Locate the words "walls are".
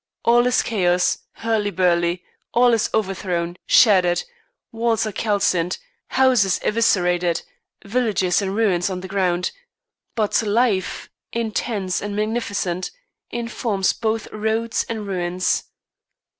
4.71-5.11